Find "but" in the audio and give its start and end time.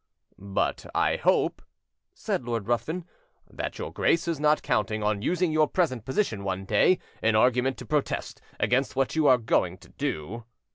0.39-0.87